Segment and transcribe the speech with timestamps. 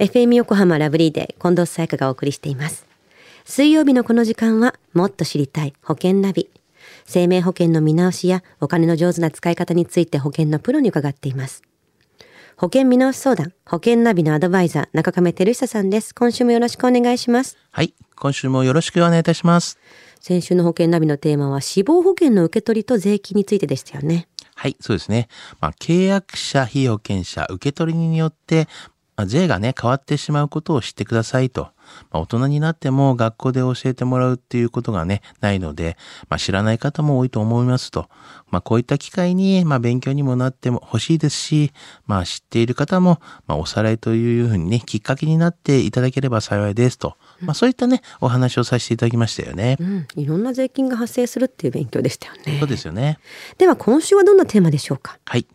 [0.00, 2.84] FM 横浜ラブリーで近藤沙耶香がお送りしています。
[3.44, 6.50] 水曜日のこの時間はもっと知りたい保険ナビ。
[7.04, 11.62] 生命保険の見直しやお金の上手な使い方について保険のプロに伺っています。
[12.56, 16.12] 保険見直し相談保険ナビのアドバイザー中亀照久さんです。
[16.12, 17.56] 今週もよろしくお願いします。
[17.70, 19.78] はい今週もよろしくお願いいたします。
[20.18, 24.26] 先週の保険ナビのテーマは死亡保険の受け取りと税金についてでしたよね。
[24.56, 25.28] はい、そうですね。
[25.60, 28.68] まあ、契約者、被保険者、受取人によって、
[29.16, 31.68] まあ、税がね、変わってしまうことを知ってくださいと。
[32.10, 35.98] まあ、大人になっても学校で教えてもらうっていうことがね、ないので、
[36.28, 38.08] まあ、知らない方も多いと思いますと。
[38.50, 41.72] まあ、こういった機会に、まあ、勉強にもなっても欲しいですし、
[42.06, 47.16] まあ、知っている方も、まあ、おさらいというふうにね、きっかけになっていただければ幸いですと。
[47.40, 49.76] まあ、そういったね、お話をさせていただきましたよね。
[49.78, 52.58] うん、いろんな税金が発生するっていう勉強でしたよね。
[52.58, 53.18] そうですよね。
[53.58, 55.18] では、今週はどんなテーマでしょうか？
[55.26, 55.46] はい。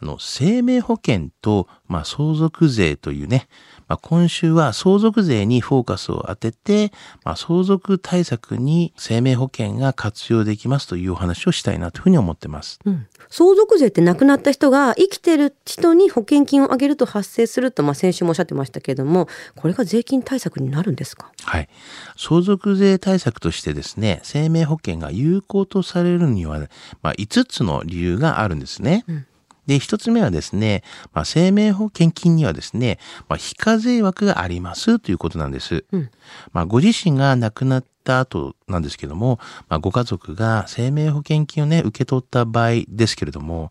[0.00, 3.48] あの、生命保険と、まあ、相続税というね、
[3.88, 6.92] まあ、今週は相続税にフォーカスを当てて、
[7.24, 12.78] まあ、相続対策に生命保険が活用できますというお話をしたいなというふうに思ってます。
[12.84, 21.32] うん、相続税って亡くなった人が生きてる人に保険金を上げると発生すると、まあ、先週もおっしゃってましたけれども、これが税金対策になるんですか？
[21.44, 21.68] はい。
[22.16, 26.58] 相続税対策としてですね、生命保険が有効とされるには、
[27.02, 29.04] まあ、5つの理由があるんですね。
[29.08, 29.26] うん
[29.68, 35.84] で、一つ目はですね、まあ、生命保険金にはですね、まあ、非課税枠がありますということなんです。
[35.92, 36.10] うん、
[36.52, 39.38] まあ、ご自身が亡くなった後なんですけども、
[39.68, 43.70] まあ、ご家族が生命保険金をね、受け取った場合ですけれども、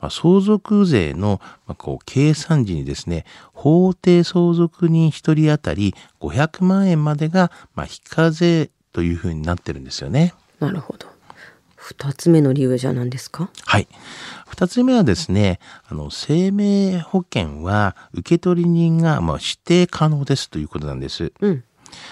[0.00, 10.34] まあ、相続税の、まあ、こう計算時にですね、法定相続人一人当たり500万円までが、まあ、非課税というふうになってるんですよね。
[10.58, 11.06] なるほど。
[11.86, 13.48] 二つ目の理由じゃ何ですか？
[13.64, 13.86] はい。
[14.48, 21.32] 二つ目はですね、あの、生命保険は受取人が、まあ、指定可能ですということなんです。
[21.38, 21.62] うん。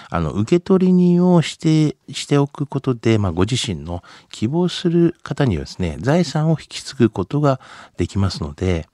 [0.09, 1.57] あの、受取人を指
[1.93, 4.01] 定しておくことで、まあ、ご自身の
[4.31, 7.59] 希望する方にはですね、財産を引き継ぐことが
[7.97, 8.87] できますので、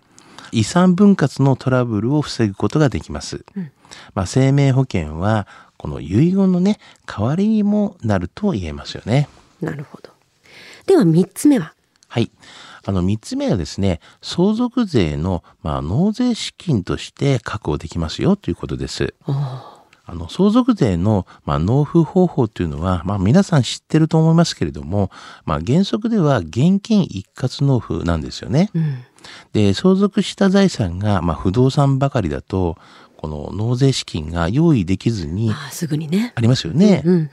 [0.52, 3.46] 遺産分割のトラブルを防ぐことができます。
[3.56, 3.72] うん、
[4.16, 5.46] まあ、生命保険は、
[5.78, 9.30] この遺言のね、代わりにもなると言えますよね。
[9.62, 10.11] なるほど。
[10.92, 11.74] では3つ目は？
[12.10, 12.30] はい。
[12.84, 19.14] あの、3つ目はですね、相続税の、まあ、納税資金として確保できますよということです。
[19.26, 25.12] あの、相続税の、まあ、納付方法というのは、まあ、皆さん知ってると思いますけれども、
[25.46, 28.70] まあ、原則では現金一括納付なんですよね。
[28.74, 28.98] うん、
[29.54, 32.78] で、相続した財産が、まあ、不動産ばかりだと、
[33.16, 36.34] この納税資金が用意できずに、あすぐにね。
[36.36, 37.30] ありますよね。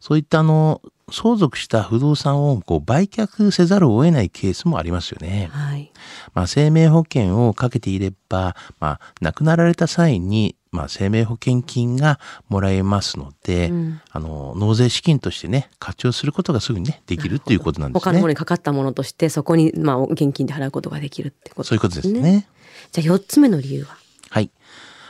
[0.00, 5.48] そういったあの、相続した不動産をこう売却せざるを得ないケースもありますよね。
[5.52, 5.92] はい。
[6.34, 12.18] まあ、生命保険をかけていれば、まあ、亡くなられた際に、まあ、生命保険金が
[12.48, 18.04] もらえますので、うん、あの、納税資金としてね、活用することがすぐにね、できるっていうことなんですね。
[18.04, 21.68] 他のものにかかったものとして、そこに、まあ、現金で払うことができるってことですね。
[21.68, 22.48] そういうことですね。
[22.90, 23.96] じゃあ、4つ目の理由は？
[24.30, 24.50] はい。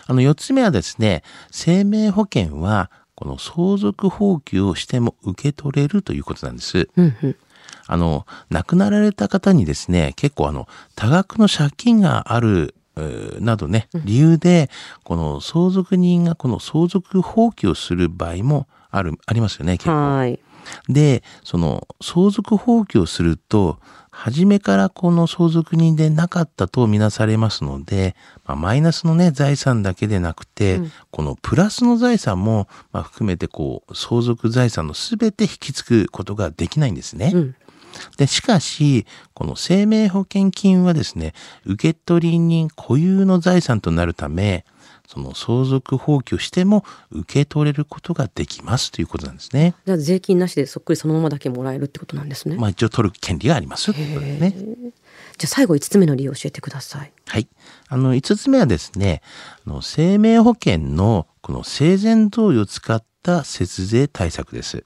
[0.07, 6.89] あの、4つ目はですね、生命保険は、この相続放棄をしても受け取れるということなんです。
[6.97, 7.37] うんうん、
[7.87, 12.75] あの、亡くなられた方にですね、結構あの、多額の借金がある
[13.41, 14.71] などね、理由で、
[15.03, 20.39] この相続人がこの相続放棄をする場合もある、ありますよね、結構。
[20.89, 23.79] で、その相続放棄をすると、
[24.11, 28.17] 初めからこの相続人でなかったとみなされますので、
[28.47, 37.31] まあ、マイナスのね、財産だけでなくて、うん、このプラスの財産も、まあ、含めてこう、相続財産のすべて引き継ぐことができないんですね。
[37.35, 37.57] うん
[38.17, 41.33] で、しかし、この生命保険金はですね、
[41.65, 44.65] 受取人固有の財産となるため、
[45.07, 49.75] その相続放棄をしても受け取れることができますということなんですね。
[49.87, 52.57] じゃあ税金なしでそっくりそのままだけもらえるってことなんですね。
[52.57, 54.55] まあ一応取る権利がありますということですね。
[55.39, 57.13] じゃあ最後5つ目の理由を教えてください。
[57.27, 57.49] はい。
[57.89, 59.23] あの5つ目はですね、
[59.67, 64.85] あの生命保険のこの生前贈与を使った節税対策です。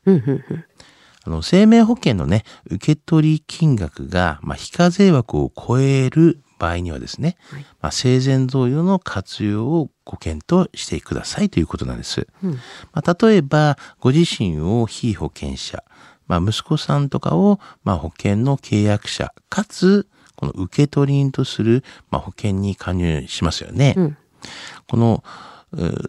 [1.25, 12.29] あの、生命保険のね、受取金額が、まあ、非課税枠を超える場合にはですね、はい、まあ、生前贈与の活用をご検討してくださいということなんです。
[12.45, 12.51] うん、
[12.93, 15.83] まあ、例えば、ご自身を非保険者、
[16.29, 23.95] まあ、息子さんとかを、まあ、保険の契約者、かつ、この受取人とする、まあ、保険に加入しますよね。
[23.97, 24.17] うん、
[24.87, 25.25] この、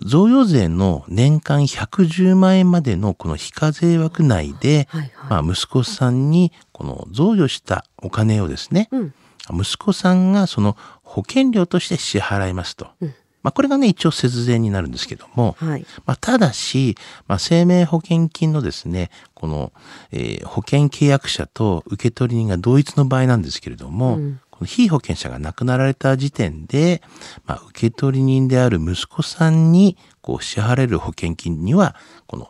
[0.04, 9.14] 贈与税の年間110万円までのこの非課税枠内で、はいはい、まあ、息子さんにこの贈与したお金をですね、うん
[9.50, 12.90] 息子さんがその保険料として支払いますと。
[13.02, 16.96] うん、まあ、これがね、一応節税になるんですけども、はい、まあ、ただし、
[17.28, 19.74] まあ、生命保険金のですね、この、
[20.12, 27.02] えー、保険契約者と受取人が同一の場合なんですけれども、うん、この被保険者が亡くなられた時点で、
[27.46, 31.96] まあ、受取人である息子さんに、こう、支払われる保険金には、
[32.28, 32.50] この、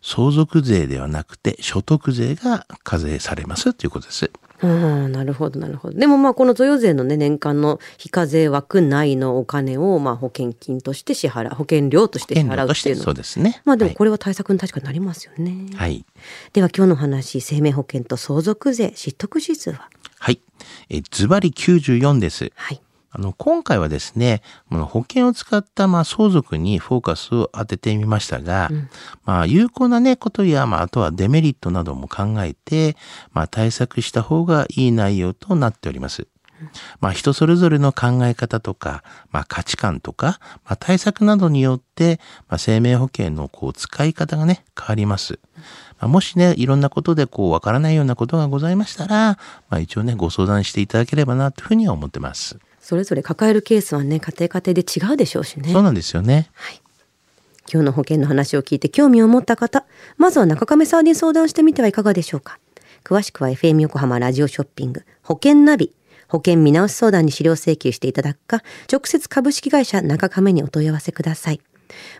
[0.00, 4.30] 相続税ではなくて所得税が課税されますということです。
[4.60, 4.66] あ
[5.08, 5.98] なるほどなるほど。
[5.98, 13.62] でもまあこの贈与税のね年間の非課税枠内のお金をまあ保険金として支払う保険料として支払うっていうのそうですね。
[13.64, 15.70] まあでもこれは対策に確かになりますよね。
[15.76, 16.04] はい。
[16.52, 19.88] では今日の話生命保険と相続税失得指数は？
[20.18, 20.40] はい。
[20.90, 22.50] えズバリ94です。
[22.56, 22.80] はい。
[23.18, 28.88] あの、今回はですね、保険を使ったまあ相続にフォーカスを当ててみましたが、うん、
[29.24, 32.96] まあ有効なね、ことや、まああとはデメリットなども考えて、
[33.32, 36.28] まあ対策した方がいい内容となっております。
[37.00, 45.40] まあ人それぞれの考え方とか、まあ価値観とか、まあ対策などによって、まあ生命保険のこう使い方がね、変わります。
[45.98, 49.38] まあ、もしね、いろんなことでこうわからないようなことがございましたら、
[49.70, 52.60] まあ一応ね、ご相談していただければなというふうには思ってます。
[52.80, 55.72] それぞれ抱えるケースはね家庭家庭で違うでしょうしね。
[55.72, 56.50] そうなんですよね。
[56.54, 56.80] はい。
[57.70, 59.84] 今日の保険の話を聞いて興味を持った方
[60.16, 62.58] まずは中亀さんに相談してみてはいかがでしょうか。
[63.04, 65.94] 詳しくは FM 横浜ラジオショッピング保険ナビ
[66.28, 71.60] 保険見直し相談に資料請求していただくか直接株式会社中亀にお問い合わせください。